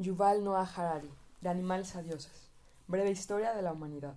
[0.00, 2.52] Yuval Noah Harari, de animales a dioses.
[2.86, 4.14] Breve historia de la humanidad.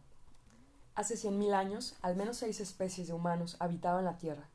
[0.94, 4.48] Hace cien mil años, al menos seis especies de humanos habitaban la Tierra.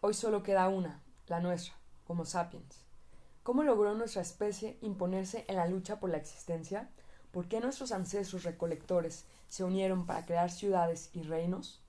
[0.00, 1.74] Hoy solo queda una, la nuestra,
[2.06, 2.86] Homo sapiens.
[3.42, 6.88] ¿Cómo logró nuestra especie imponerse en la lucha por la existencia?
[7.32, 11.82] ¿Por qué nuestros ancestros recolectores se unieron para crear ciudades y reinos?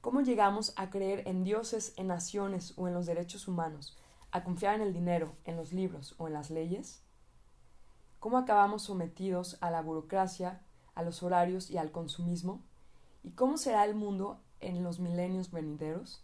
[0.00, 3.96] ¿Cómo llegamos a creer en dioses, en naciones o en los derechos humanos,
[4.32, 7.04] a confiar en el dinero, en los libros o en las leyes?
[8.20, 10.60] ¿Cómo acabamos sometidos a la burocracia,
[10.94, 12.60] a los horarios y al consumismo?
[13.22, 16.22] ¿Y cómo será el mundo en los milenios venideros?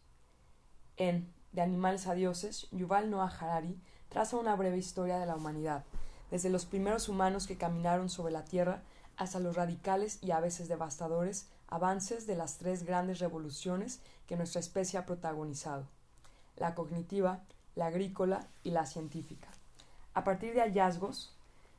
[0.98, 3.80] En De animales a dioses, Yuval Noah Harari
[4.10, 5.84] traza una breve historia de la humanidad,
[6.30, 8.82] desde los primeros humanos que caminaron sobre la tierra
[9.16, 14.60] hasta los radicales y a veces devastadores avances de las tres grandes revoluciones que nuestra
[14.60, 15.86] especie ha protagonizado
[16.56, 17.40] la cognitiva,
[17.74, 19.48] la agrícola y la científica.
[20.12, 21.35] A partir de hallazgos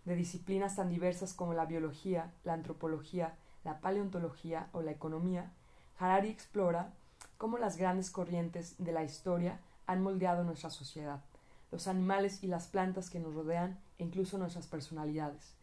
[0.07, 5.51] de disciplinas tan diversas como la biología, la antropología, la paleontología o la economía,
[5.99, 6.93] Harari explora
[7.37, 11.19] cómo las grandes corrientes de la historia han moldeado nuestra sociedad,
[11.73, 15.55] los animales y las plantas que nos rodean e incluso nuestras personalidades.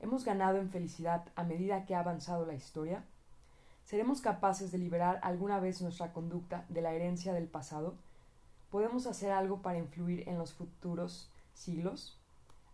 [0.00, 3.04] ¿Hemos ganado en felicidad a medida que ha avanzado la historia?
[3.84, 7.94] ¿Seremos capaces de liberar alguna vez nuestra conducta de la herencia del pasado?
[8.68, 12.18] ¿Podemos hacer algo para influir en los futuros siglos?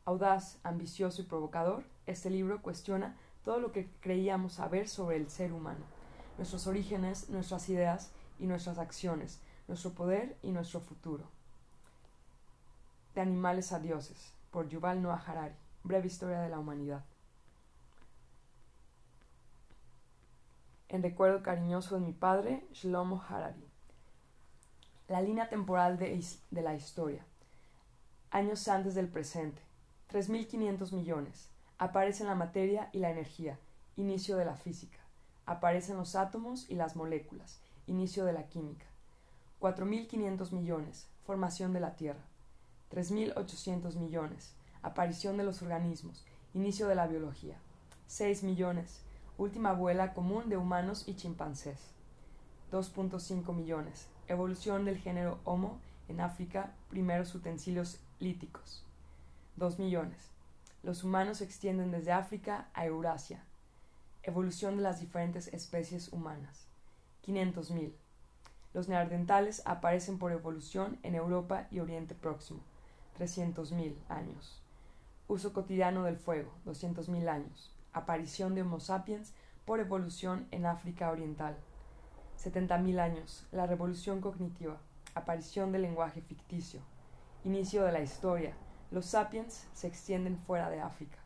[0.08, 3.14] Audaz, ambicioso y provocador, este libro cuestiona
[3.44, 5.84] todo lo que creíamos saber sobre el ser humano,
[6.38, 11.24] nuestros orígenes, nuestras ideas y nuestras acciones, nuestro poder y nuestro futuro.
[13.14, 17.04] De animales a dioses, por Yuval Noah Harari, breve historia de la humanidad.
[20.88, 23.68] En recuerdo cariñoso de mi padre, Shlomo Harari.
[25.08, 26.18] La línea temporal de,
[26.50, 27.26] de la historia.
[28.30, 29.67] Años antes del presente
[30.10, 31.50] 3.500 millones.
[31.76, 33.58] Aparecen la materia y la energía,
[33.96, 34.98] inicio de la física.
[35.44, 38.86] Aparecen los átomos y las moléculas, inicio de la química.
[39.60, 42.24] 4.500 millones, formación de la Tierra.
[42.90, 46.24] 3.800 millones, aparición de los organismos,
[46.54, 47.58] inicio de la biología.
[48.06, 49.02] 6 millones,
[49.36, 51.78] última abuela común de humanos y chimpancés.
[52.72, 58.87] 2.5 millones, evolución del género Homo en África, primeros utensilios líticos.
[59.58, 60.30] 2 millones.
[60.84, 63.42] Los humanos se extienden desde África a Eurasia.
[64.22, 66.66] Evolución de las diferentes especies humanas.
[67.26, 67.92] 500.000.
[68.72, 72.60] Los neandertales aparecen por evolución en Europa y Oriente Próximo.
[73.18, 74.62] 300.000 años.
[75.26, 76.52] Uso cotidiano del fuego.
[76.64, 77.74] 200.000 años.
[77.92, 81.56] Aparición de Homo sapiens por evolución en África Oriental.
[82.38, 83.46] 70.000 años.
[83.50, 84.78] La revolución cognitiva.
[85.14, 86.80] Aparición del lenguaje ficticio.
[87.44, 88.54] Inicio de la historia
[88.90, 91.18] los sapiens se extienden fuera de África.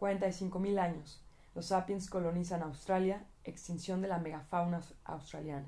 [0.00, 1.20] 45.000 años.
[1.54, 3.26] Los sapiens colonizan Australia.
[3.44, 5.66] Extinción de la megafauna australiana.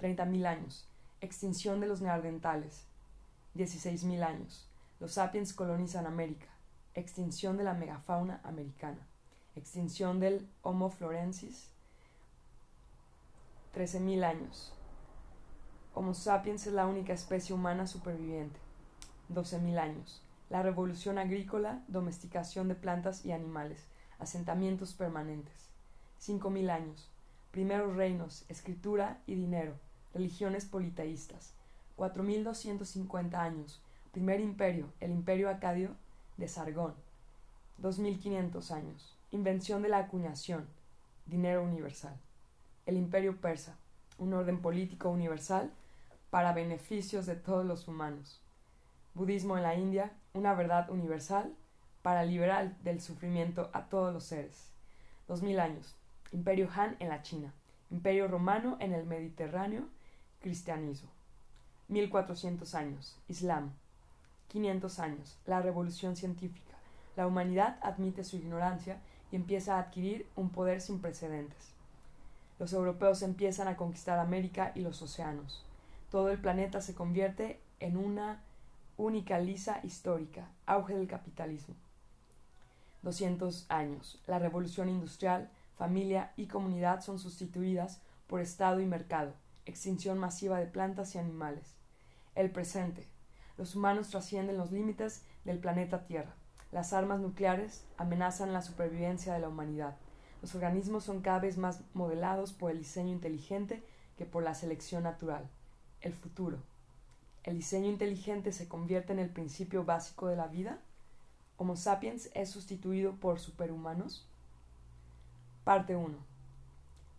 [0.00, 0.88] 30.000 años.
[1.20, 2.84] Extinción de los neandertales.
[3.56, 4.68] 16.000 años.
[5.00, 6.46] Los sapiens colonizan América.
[6.94, 9.00] Extinción de la megafauna americana.
[9.56, 11.68] Extinción del Homo florensis.
[13.74, 14.72] 13.000 años.
[15.94, 18.60] Homo sapiens es la única especie humana superviviente.
[19.30, 23.84] 12.000 años la revolución agrícola, domesticación de plantas y animales,
[24.18, 25.68] asentamientos permanentes.
[26.18, 27.10] Cinco mil años.
[27.50, 29.74] Primeros reinos, escritura y dinero,
[30.14, 31.52] religiones politeístas.
[31.96, 33.82] Cuatro mil doscientos cincuenta años.
[34.12, 35.90] Primer imperio, el imperio acadio
[36.38, 36.94] de Sargón.
[37.76, 39.14] Dos mil quinientos años.
[39.30, 40.66] Invención de la acuñación,
[41.26, 42.16] dinero universal.
[42.86, 43.76] El imperio persa,
[44.16, 45.70] un orden político universal
[46.30, 48.40] para beneficios de todos los humanos
[49.18, 51.52] budismo en la India, una verdad universal
[52.02, 54.70] para liberar del sufrimiento a todos los seres.
[55.26, 55.96] Dos mil años.
[56.32, 57.52] Imperio Han en la China.
[57.90, 59.82] Imperio romano en el Mediterráneo.
[60.40, 61.10] Cristianismo.
[61.88, 63.20] Mil cuatrocientos años.
[63.28, 63.72] Islam.
[64.46, 65.36] Quinientos años.
[65.44, 66.76] La revolución científica.
[67.16, 69.00] La humanidad admite su ignorancia
[69.32, 71.74] y empieza a adquirir un poder sin precedentes.
[72.58, 75.64] Los europeos empiezan a conquistar América y los océanos.
[76.10, 78.42] Todo el planeta se convierte en una
[78.98, 81.76] única lisa histórica, auge del capitalismo.
[83.02, 84.20] 200 años.
[84.26, 89.34] La revolución industrial, familia y comunidad son sustituidas por Estado y mercado,
[89.66, 91.76] extinción masiva de plantas y animales.
[92.34, 93.06] El presente.
[93.56, 96.34] Los humanos trascienden los límites del planeta Tierra.
[96.72, 99.96] Las armas nucleares amenazan la supervivencia de la humanidad.
[100.42, 103.84] Los organismos son cada vez más modelados por el diseño inteligente
[104.16, 105.48] que por la selección natural.
[106.00, 106.58] El futuro.
[107.48, 110.80] ¿El diseño inteligente se convierte en el principio básico de la vida?
[111.56, 114.28] Homo sapiens es sustituido por superhumanos.
[115.64, 116.14] Parte 1.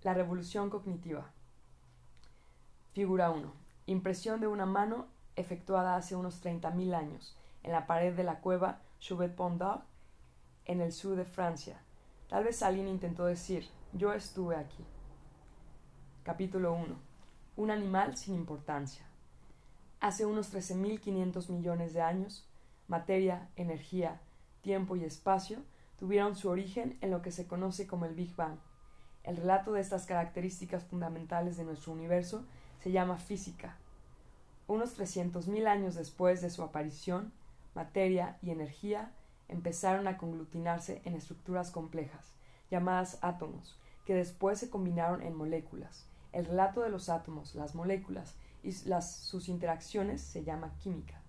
[0.03, 1.31] La revolución cognitiva.
[2.93, 3.51] Figura 1.
[3.87, 8.81] Impresión de una mano efectuada hace unos 30.000 años en la pared de la cueva
[9.01, 9.81] Chauvet-Pondard
[10.65, 11.81] en el sur de Francia.
[12.27, 14.85] Tal vez alguien intentó decir, yo estuve aquí.
[16.21, 16.95] Capítulo 1.
[17.57, 19.08] Un animal sin importancia.
[20.01, 22.47] Hace unos 13.500 millones de años,
[22.87, 24.21] materia, energía,
[24.61, 25.59] tiempo y espacio
[25.97, 28.59] tuvieron su origen en lo que se conoce como el Big Bang.
[29.23, 32.45] El relato de estas características fundamentales de nuestro universo
[32.81, 33.75] se llama física.
[34.67, 37.33] Unos 300.000 años después de su aparición,
[37.75, 39.11] materia y energía
[39.49, 42.31] empezaron a conglutinarse en estructuras complejas,
[42.71, 46.05] llamadas átomos, que después se combinaron en moléculas.
[46.31, 51.21] El relato de los átomos, las moléculas y sus interacciones se llama química.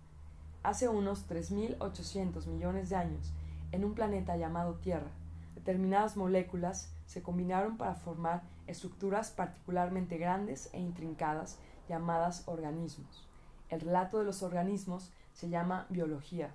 [0.63, 3.33] Hace unos 3.800 millones de años,
[3.73, 5.11] en un planeta llamado Tierra,
[5.55, 13.27] determinadas moléculas se combinaron para formar estructuras particularmente grandes e intrincadas llamadas organismos.
[13.69, 16.55] El relato de los organismos se llama biología.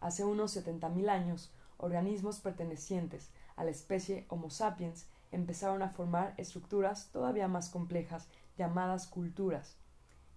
[0.00, 7.08] Hace unos 70.000 años, organismos pertenecientes a la especie Homo sapiens empezaron a formar estructuras
[7.12, 9.76] todavía más complejas llamadas culturas.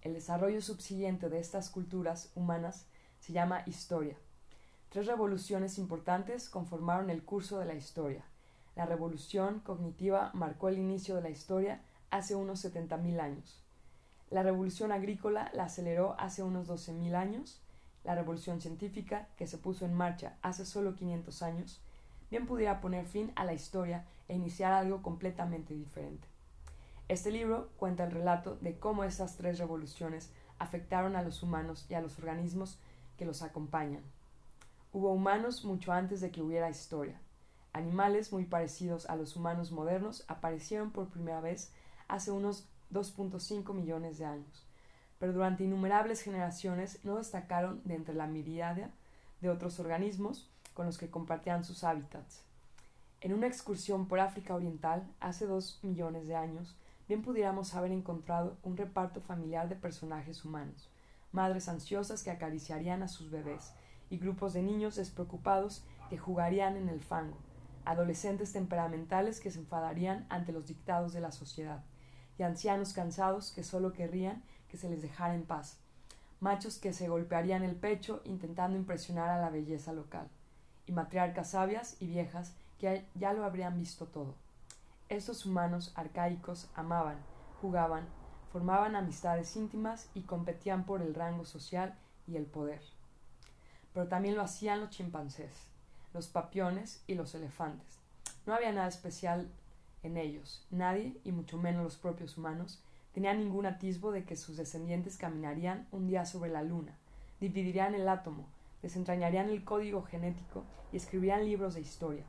[0.02, 2.86] El desarrollo subsiguiente de estas culturas humanas
[3.18, 4.16] se llama historia.
[4.90, 8.24] Tres revoluciones importantes conformaron el curso de la historia.
[8.76, 13.62] La revolución cognitiva marcó el inicio de la historia hace unos 70.000 años.
[14.30, 17.60] La revolución agrícola la aceleró hace unos 12.000 años.
[18.04, 21.82] La revolución científica, que se puso en marcha hace solo 500 años,
[22.30, 26.28] bien pudiera poner fin a la historia e iniciar algo completamente diferente.
[27.08, 31.94] Este libro cuenta el relato de cómo estas tres revoluciones afectaron a los humanos y
[31.94, 32.78] a los organismos
[33.16, 34.02] que los acompañan.
[34.92, 37.18] Hubo humanos mucho antes de que hubiera historia.
[37.72, 41.72] Animales muy parecidos a los humanos modernos aparecieron por primera vez
[42.08, 44.66] hace unos 2.5 millones de años,
[45.18, 48.90] pero durante innumerables generaciones no destacaron de entre la miríada
[49.40, 52.42] de otros organismos con los que compartían sus hábitats.
[53.22, 56.76] En una excursión por África Oriental hace dos millones de años,
[57.08, 60.90] bien pudiéramos haber encontrado un reparto familiar de personajes humanos,
[61.32, 63.72] madres ansiosas que acariciarían a sus bebés,
[64.10, 67.38] y grupos de niños despreocupados que jugarían en el fango,
[67.84, 71.82] adolescentes temperamentales que se enfadarían ante los dictados de la sociedad,
[72.38, 75.78] y ancianos cansados que solo querrían que se les dejara en paz,
[76.40, 80.28] machos que se golpearían el pecho intentando impresionar a la belleza local,
[80.86, 84.34] y matriarcas sabias y viejas que ya lo habrían visto todo.
[85.08, 87.16] Estos humanos arcaicos amaban,
[87.62, 88.06] jugaban,
[88.52, 91.94] formaban amistades íntimas y competían por el rango social
[92.26, 92.82] y el poder.
[93.94, 95.50] Pero también lo hacían los chimpancés,
[96.12, 97.98] los papiones y los elefantes.
[98.44, 99.50] No había nada especial
[100.02, 100.66] en ellos.
[100.70, 102.82] Nadie, y mucho menos los propios humanos,
[103.14, 106.98] tenía ningún atisbo de que sus descendientes caminarían un día sobre la luna,
[107.40, 108.46] dividirían el átomo,
[108.82, 112.24] desentrañarían el código genético y escribirían libros de historia.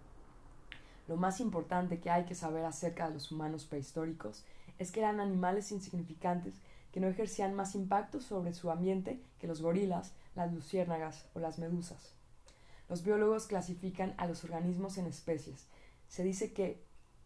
[1.09, 4.45] Lo más importante que hay que saber acerca de los humanos prehistóricos
[4.77, 6.53] es que eran animales insignificantes
[6.91, 11.57] que no ejercían más impacto sobre su ambiente que los gorilas, las luciérnagas o las
[11.57, 12.13] medusas.
[12.89, 15.65] Los biólogos clasifican a los organismos en especies.
[16.09, 16.79] Se dice que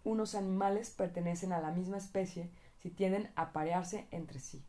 [0.06, 2.50] unos animales pertenecen a la misma especie
[2.82, 4.64] si tienden a parearse entre sí,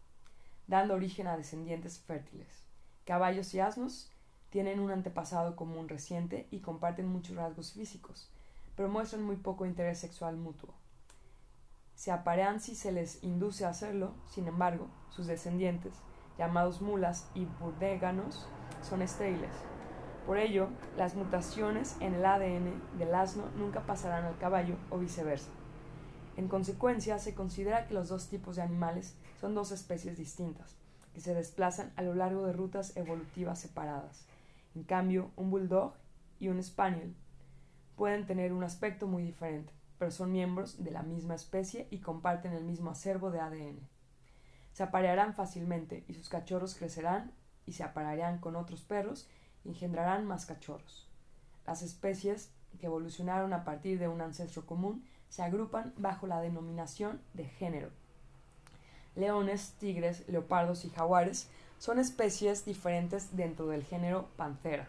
[0.66, 2.64] dando origen a descendientes fértiles.
[3.04, 4.10] Caballos y asnos
[4.50, 8.28] tienen un antepasado común reciente y comparten muchos rasgos físicos,
[8.76, 10.74] pero muestran muy poco interés sexual mutuo.
[11.94, 15.94] Se aparean si se les induce a hacerlo, sin embargo, sus descendientes,
[16.38, 18.48] llamados mulas y burdéganos,
[18.82, 19.52] son estériles.
[20.26, 25.50] Por ello, las mutaciones en el ADN del asno nunca pasarán al caballo o viceversa.
[26.36, 30.74] En consecuencia, se considera que los dos tipos de animales son dos especies distintas,
[31.12, 34.26] que se desplazan a lo largo de rutas evolutivas separadas.
[34.74, 35.92] En cambio, un bulldog
[36.40, 37.14] y un spaniel
[37.96, 42.52] pueden tener un aspecto muy diferente pero son miembros de la misma especie y comparten
[42.52, 43.78] el mismo acervo de ADN.
[44.72, 47.32] Se aparearán fácilmente y sus cachorros crecerán
[47.64, 49.28] y se aparearán con otros perros
[49.64, 51.08] y engendrarán más cachorros.
[51.66, 57.20] Las especies que evolucionaron a partir de un ancestro común se agrupan bajo la denominación
[57.32, 57.90] de género.
[59.14, 61.48] Leones, tigres, leopardos y jaguares
[61.78, 64.88] son especies diferentes dentro del género Panthera.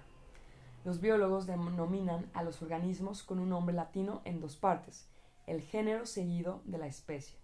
[0.85, 5.09] Los biólogos denominan a los organismos con un nombre latino en dos partes,
[5.47, 7.39] el género seguido de la especie.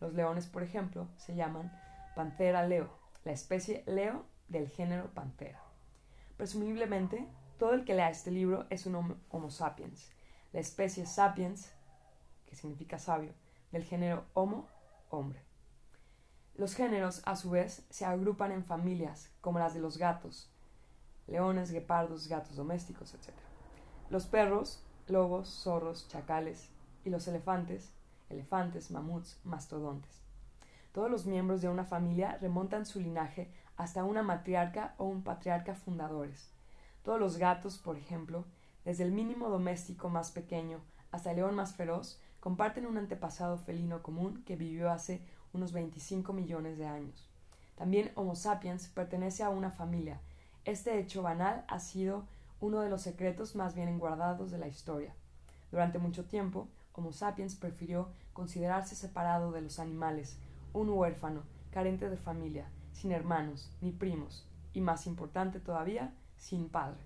[0.00, 1.76] Los leones, por ejemplo, se llaman
[2.14, 2.88] Panthera leo,
[3.24, 5.60] la especie leo del género Panthera.
[6.36, 7.26] Presumiblemente,
[7.58, 10.10] Todo el que lea este libro es un Homo sapiens,
[10.52, 11.72] la especie sapiens,
[12.46, 13.32] que significa sabio,
[13.72, 14.68] del género Homo,
[15.10, 15.40] hombre.
[16.54, 20.53] Los géneros, a su vez, se agrupan en familias, como las de los gatos,
[21.26, 23.34] leones, guepardos, gatos domésticos, etc.
[24.10, 26.68] Los perros, lobos, zorros, chacales,
[27.04, 27.92] y los elefantes,
[28.30, 30.22] elefantes, mamuts, mastodontes.
[30.92, 35.74] Todos los miembros de una familia remontan su linaje hasta una matriarca o un patriarca
[35.74, 36.50] fundadores.
[37.02, 38.44] Todos los gatos, por ejemplo,
[38.84, 44.02] desde el mínimo doméstico más pequeño hasta el león más feroz, comparten un antepasado felino
[44.02, 47.28] común que vivió hace unos 25 millones de años.
[47.76, 50.20] También Homo sapiens pertenece a una familia.
[50.64, 52.24] Este hecho banal ha sido
[52.60, 55.14] uno de los secretos más bien guardados de la historia.
[55.70, 60.38] Durante mucho tiempo, Homo sapiens prefirió considerarse separado de los animales,
[60.72, 67.04] un huérfano, carente de familia, sin hermanos ni primos, y más importante todavía, sin padres.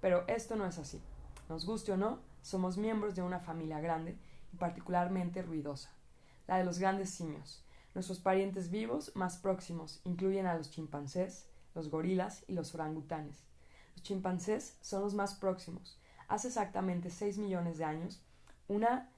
[0.00, 1.02] Pero esto no es así.
[1.50, 4.16] Nos guste o no, somos miembros de una familia grande
[4.52, 5.90] y particularmente ruidosa,
[6.46, 7.62] la de los grandes simios.
[7.94, 11.47] Nuestros parientes vivos más próximos incluyen a los chimpancés,
[11.78, 13.44] los gorilas y los orangutanes.
[13.94, 15.96] Los chimpancés son los más próximos.
[16.26, 18.20] Hace exactamente 6 millones de años,
[18.66, 19.08] una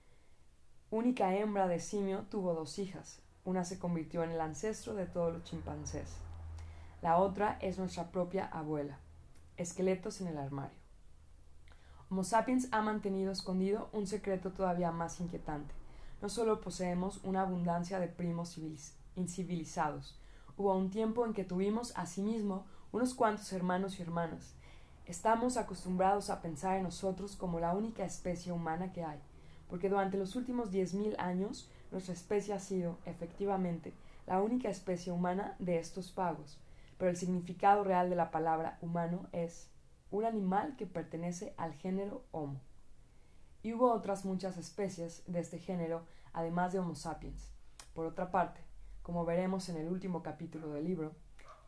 [0.90, 3.22] única hembra de simio tuvo dos hijas.
[3.44, 6.10] Una se convirtió en el ancestro de todos los chimpancés.
[7.00, 8.98] La otra es nuestra propia abuela.
[9.56, 10.78] Esqueletos en el armario.
[12.10, 15.72] Homo sapiens ha mantenido escondido un secreto todavía más inquietante.
[16.20, 18.58] No solo poseemos una abundancia de primos
[19.16, 20.19] incivilizados,
[20.60, 24.52] hubo un tiempo en que tuvimos asimismo unos cuantos hermanos y hermanas.
[25.06, 29.18] Estamos acostumbrados a pensar en nosotros como la única especie humana que hay,
[29.70, 33.94] porque durante los últimos diez mil años nuestra especie ha sido, efectivamente,
[34.26, 36.58] la única especie humana de estos pagos,
[36.98, 39.70] pero el significado real de la palabra humano es
[40.10, 42.60] un animal que pertenece al género Homo.
[43.62, 46.02] Y hubo otras muchas especies de este género,
[46.34, 47.50] además de Homo sapiens.
[47.94, 48.60] Por otra parte,
[49.02, 51.12] como veremos en el último capítulo del libro,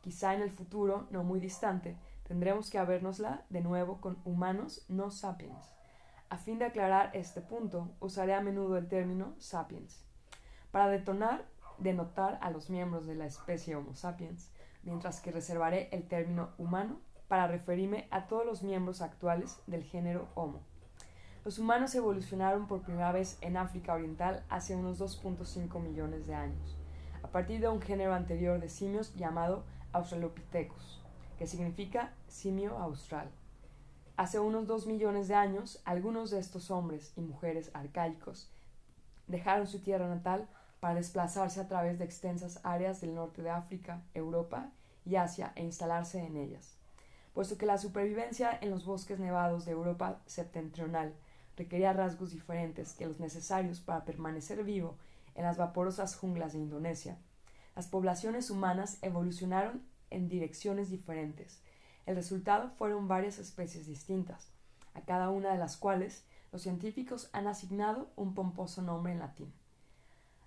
[0.01, 5.11] quizá en el futuro, no muy distante, tendremos que habérnosla de nuevo con humanos no
[5.11, 5.73] sapiens.
[6.29, 10.05] A fin de aclarar este punto, usaré a menudo el término sapiens.
[10.71, 11.45] Para detonar,
[11.79, 14.51] denotar a los miembros de la especie Homo sapiens,
[14.83, 20.29] mientras que reservaré el término humano para referirme a todos los miembros actuales del género
[20.35, 20.63] Homo.
[21.45, 26.79] Los humanos evolucionaron por primera vez en África Oriental hace unos 2.5 millones de años,
[27.33, 31.03] partir de un género anterior de simios llamado Australopithecus,
[31.39, 33.31] que significa simio austral.
[34.17, 38.53] Hace unos 2 millones de años, algunos de estos hombres y mujeres arcaicos
[39.27, 40.49] dejaron su tierra natal
[40.81, 44.71] para desplazarse a través de extensas áreas del norte de África, Europa
[45.05, 46.77] y Asia e instalarse en ellas
[47.33, 51.15] puesto que la supervivencia en los bosques nevados de Europa septentrional
[51.57, 54.97] requería rasgos diferentes que los necesarios para permanecer vivo
[55.35, 57.19] en las vaporosas junglas de Indonesia.
[57.75, 61.63] Las poblaciones humanas evolucionaron en direcciones diferentes.
[62.07, 64.53] El resultado fueron varias especies distintas,
[64.95, 69.53] a cada una de las cuales los científicos han asignado un pomposo nombre en latín.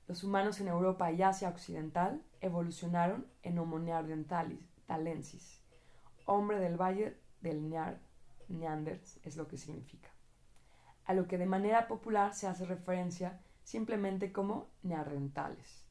[0.07, 5.61] Los humanos en Europa y Asia Occidental evolucionaron en Homo neanderthalensis,
[6.25, 7.73] hombre del valle del
[8.49, 10.09] Neanders es lo que significa,
[11.05, 15.83] a lo que de manera popular se hace referencia simplemente como neandertales.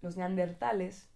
[0.00, 1.08] Los neandertales,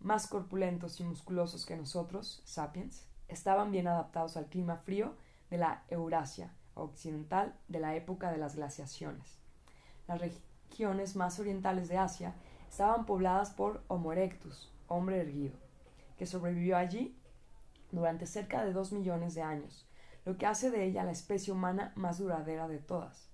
[0.00, 5.14] más corpulentos y musculosos que nosotros, sapiens, estaban bien adaptados al clima frío
[5.48, 9.38] de la Eurasia occidental de la época de las glaciaciones.
[10.06, 12.34] Las regiones más orientales de Asia
[12.68, 15.56] estaban pobladas por Homo erectus, hombre erguido,
[16.18, 17.16] que sobrevivió allí
[17.90, 19.86] durante cerca de dos millones de años,
[20.24, 23.28] lo que hace de ella la especie humana más duradera de todas.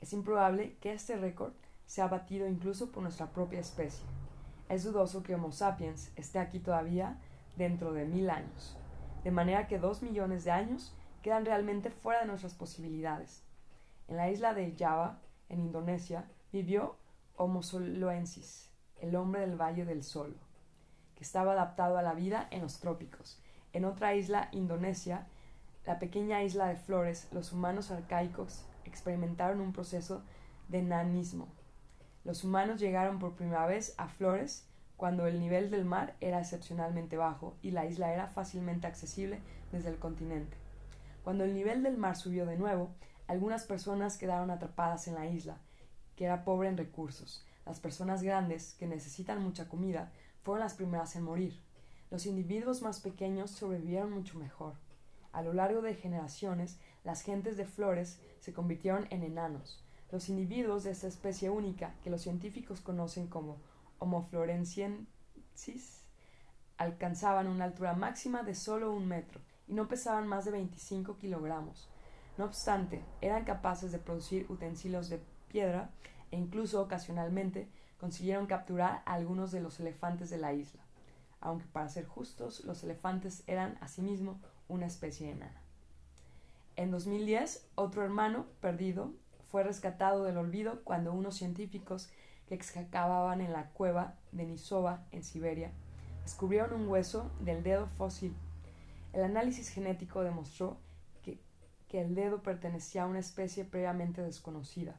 [0.00, 1.52] Es improbable que este récord
[1.86, 4.04] sea batido incluso por nuestra propia especie.
[4.68, 7.18] Es dudoso que Homo sapiens esté aquí todavía
[7.56, 8.76] dentro de mil años,
[9.24, 13.42] de manera que dos millones de años quedan realmente fuera de nuestras posibilidades.
[14.08, 16.96] En la isla de Java, en Indonesia, vivió
[17.36, 20.36] Homo soloensis, el hombre del Valle del Sol,
[21.14, 23.42] que estaba adaptado a la vida en los trópicos
[23.72, 25.26] en otra isla, Indonesia,
[25.86, 30.22] la pequeña isla de Flores, los humanos arcaicos experimentaron un proceso
[30.68, 31.48] de nanismo.
[32.24, 37.16] Los humanos llegaron por primera vez a Flores cuando el nivel del mar era excepcionalmente
[37.16, 39.40] bajo y la isla era fácilmente accesible
[39.72, 40.58] desde el continente.
[41.24, 42.90] Cuando el nivel del mar subió de nuevo,
[43.26, 45.58] algunas personas quedaron atrapadas en la isla,
[46.16, 47.46] que era pobre en recursos.
[47.64, 51.60] Las personas grandes, que necesitan mucha comida, fueron las primeras en morir.
[52.10, 54.74] Los individuos más pequeños sobrevivieron mucho mejor.
[55.32, 59.82] A lo largo de generaciones, las gentes de Flores se convirtieron en enanos.
[60.10, 63.58] Los individuos de esta especie única, que los científicos conocen como
[63.98, 66.02] Homo florensiensis,
[66.76, 71.88] alcanzaban una altura máxima de solo un metro y no pesaban más de 25 kilogramos.
[72.38, 75.90] No obstante, eran capaces de producir utensilios de piedra
[76.30, 80.80] e incluso ocasionalmente consiguieron capturar a algunos de los elefantes de la isla,
[81.40, 85.60] aunque para ser justos, los elefantes eran asimismo una especie enana.
[86.80, 89.12] En 2010, otro hermano perdido
[89.50, 92.08] fue rescatado del olvido cuando unos científicos
[92.46, 95.72] que excavaban en la cueva de Nisova, en Siberia,
[96.22, 98.34] descubrieron un hueso del dedo fósil.
[99.12, 100.78] El análisis genético demostró
[101.22, 101.38] que,
[101.86, 104.98] que el dedo pertenecía a una especie previamente desconocida,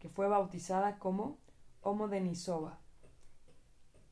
[0.00, 1.38] que fue bautizada como
[1.80, 2.78] Homo denisova.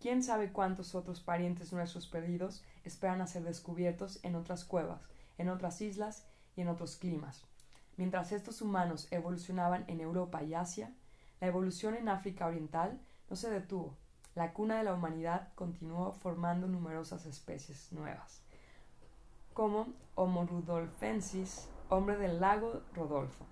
[0.01, 5.03] ¿Quién sabe cuántos otros parientes nuestros perdidos esperan a ser descubiertos en otras cuevas,
[5.37, 7.45] en otras islas y en otros climas?
[7.97, 10.93] Mientras estos humanos evolucionaban en Europa y Asia,
[11.41, 13.97] la evolución en África Oriental no se detuvo.
[14.35, 18.43] La cuna de la humanidad continuó formando numerosas especies nuevas,
[19.55, 23.45] como Homo rudolfensis, hombre del lago Rodolfo,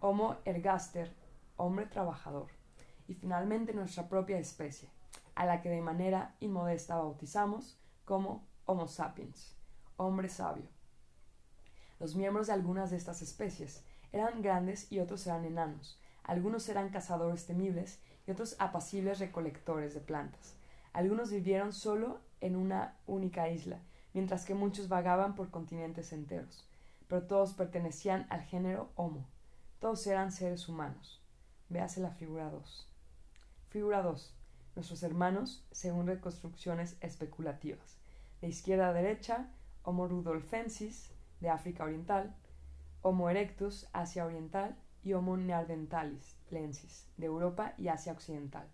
[0.00, 1.14] Homo ergaster,
[1.56, 2.48] hombre trabajador,
[3.08, 4.90] y finalmente nuestra propia especie,
[5.34, 9.56] a la que de manera inmodesta bautizamos como Homo sapiens,
[9.96, 10.68] hombre sabio.
[12.00, 16.88] Los miembros de algunas de estas especies eran grandes y otros eran enanos, algunos eran
[16.88, 20.54] cazadores temibles y otros apacibles recolectores de plantas.
[20.92, 23.78] Algunos vivieron solo en una única isla,
[24.14, 26.66] mientras que muchos vagaban por continentes enteros.
[27.06, 29.26] Pero todos pertenecían al género Homo.
[29.78, 31.20] Todos eran seres humanos.
[31.68, 32.88] Véase la figura 2.
[33.68, 34.34] Figura 2.
[34.76, 37.96] Nuestros hermanos según reconstrucciones especulativas.
[38.40, 39.48] De izquierda a derecha,
[39.82, 41.10] Homo rudolfensis,
[41.40, 42.34] de África Oriental,
[43.02, 48.68] Homo erectus, Asia Oriental, y Homo neanderthalis lensis, de Europa y Asia Occidental.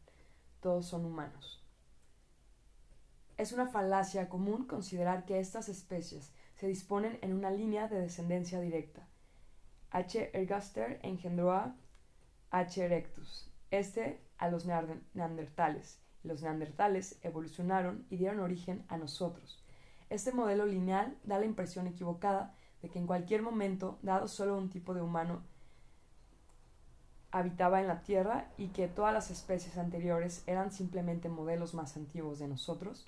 [0.61, 1.63] Todos son humanos.
[3.37, 8.61] Es una falacia común considerar que estas especies se disponen en una línea de descendencia
[8.61, 9.07] directa.
[9.91, 10.31] H.
[10.33, 11.77] ergaster engendró a
[12.51, 12.83] H.
[12.83, 19.66] erectus, este a los neandertales, los neandertales evolucionaron y dieron origen a nosotros.
[20.09, 24.71] Este modelo lineal da la impresión equivocada de que en cualquier momento, dado solo un
[24.71, 25.43] tipo de humano,
[27.33, 32.39] habitaba en la Tierra y que todas las especies anteriores eran simplemente modelos más antiguos
[32.39, 33.07] de nosotros?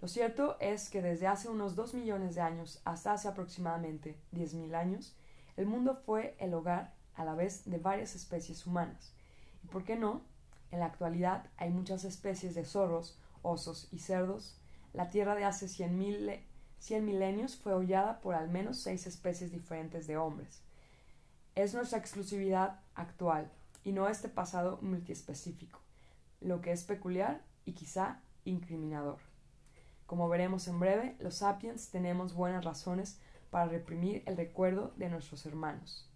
[0.00, 4.54] Lo cierto es que desde hace unos dos millones de años hasta hace aproximadamente diez
[4.54, 5.16] mil años,
[5.56, 9.14] el mundo fue el hogar a la vez de varias especies humanas.
[9.62, 10.22] ¿Y por qué no?
[10.70, 14.58] En la actualidad hay muchas especies de zorros, osos y cerdos.
[14.94, 16.30] La Tierra de hace cien, mil,
[16.78, 20.62] cien milenios fue hollada por al menos seis especies diferentes de hombres.
[21.56, 23.50] Es nuestra exclusividad actual
[23.82, 25.80] y no este pasado multiespecífico,
[26.40, 29.18] lo que es peculiar y quizá incriminador.
[30.06, 33.18] Como veremos en breve, los sapiens tenemos buenas razones
[33.50, 36.08] para reprimir el recuerdo de nuestros hermanos.